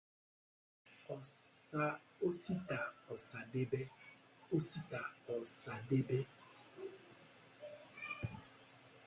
Osita 2.27 2.79
Ọsadebe 3.15 3.81